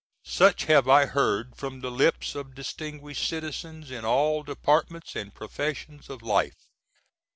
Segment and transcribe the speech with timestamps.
[0.25, 6.09] Such have I heard from the lips of distinguished citizens in all departments & professions
[6.09, 6.71] of life.